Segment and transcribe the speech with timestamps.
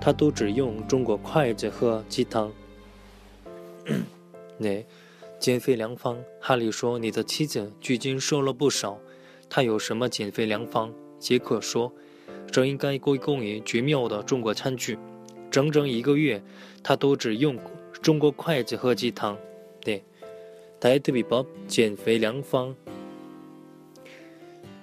[0.00, 2.52] 她都只用中国筷子和鸡汤
[4.58, 4.84] 네
[5.38, 8.98] 减肥良方哈利说你的妻子最近瘦了不少
[9.48, 11.92] 她有什么减肥良方杰克说
[12.50, 14.98] 这应该归功于绝妙的中国餐具
[15.50, 16.42] 整整一个月
[16.82, 17.58] 她都只用
[18.02, 19.38] 中国筷子和鸡汤。
[19.80, 20.04] 对，
[20.80, 22.76] 다이어트비법减肥良方。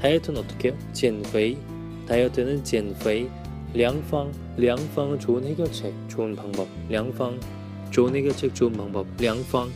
[0.00, 0.78] 다이어트는 어떻게 해요?
[0.92, 1.58] 减肥.
[2.06, 3.28] 다이어트는 减肥.
[3.74, 6.66] 良方, 良方 좋은 해결책, 좋은 방법.
[6.88, 7.38] 良方
[7.90, 9.06] 좋은 해결책, 좋은 방법.
[9.20, 9.68] 良方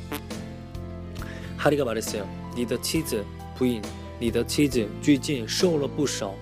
[1.59, 2.27] 하리가 말했어요.
[2.57, 3.25] 你的妻子
[3.59, 3.83] 부인,
[4.19, 6.35] 你的妻子最近瘦了不少.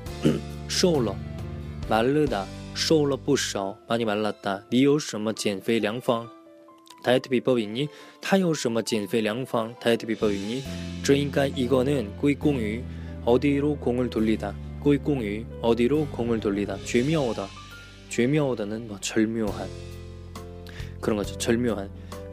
[0.69, 1.17] 瘦了
[1.89, 4.62] 마르다, 瘦了不少 많이 말랐다.
[4.70, 6.28] 你有 什么减肥良方?
[7.05, 7.89] 다이어트 비법 있니?
[8.20, 9.75] 他有什么减肥良方?
[9.81, 10.62] 다이어트 비법 있니?
[11.03, 12.83] 这应该 이거는 꾸이공유
[13.25, 14.55] 어디로 공을 돌리다.
[14.83, 16.78] 꾸이공유 어디로 공을 돌리다.
[16.84, 17.47] 绝妙的.
[18.11, 19.68] 绝妙的는 뭐 절묘한
[21.01, 21.36] 그런 거죠.
[21.39, 21.89] 절묘한.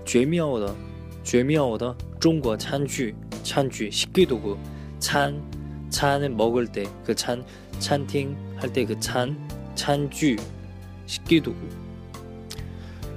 [0.06, 0.76] 绝妙的
[1.24, 3.14] 绝妙的 중국 餐具
[3.44, 4.58] 餐具 식기도구
[5.00, 5.40] 찬
[5.90, 7.46] 찬은 먹을 때 그 찬
[7.80, 9.38] 찬팅 할 때 그 찬
[9.76, 10.38] 찬주
[11.06, 11.58] 식기도구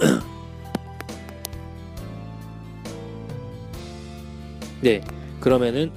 [4.81, 5.01] 네,
[5.39, 5.91] 그러면은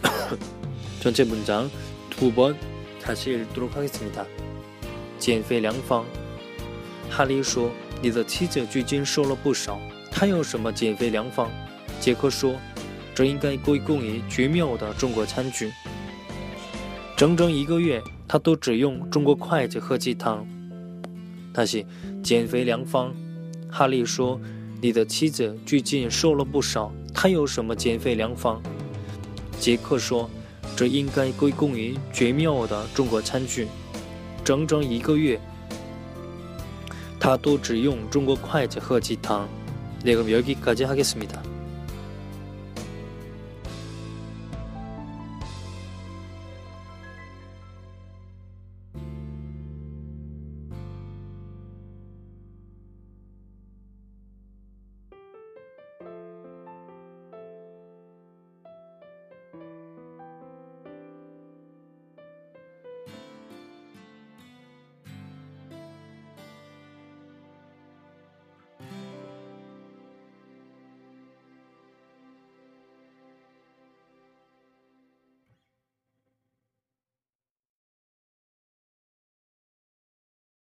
[1.01, 1.71] 전체 문장
[2.11, 2.57] 두 번
[3.03, 4.25] 다시 읽도록 하겠습니다.
[5.19, 6.05] 减肥良方
[7.11, 9.79] 哈利说：“你的妻子最近瘦了不少。”
[10.11, 11.49] 他有什么减肥良方？
[12.01, 12.57] 杰克说：“
[13.15, 15.71] 这应该归功于绝妙的中国餐具。
[17.17, 20.47] 整整一个月，他都只用中国筷子喝鸡汤。”
[21.53, 21.85] 他是
[22.23, 23.15] 减肥良方。
[23.73, 26.93] 哈利说：“你的妻子最近瘦了不少。
[27.13, 28.61] 她有什么减肥良方？”
[29.61, 30.29] 杰克说：“
[30.77, 33.67] 这应该归功于绝妙的中国餐具。
[34.45, 35.39] 整整一个月，
[37.21, 39.47] 他都只用中国筷子喝鸡汤。”
[40.05, 41.43] 네, 그럼 여기까지 하겠습니다.